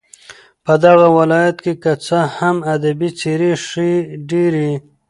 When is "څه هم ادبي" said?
2.05-3.09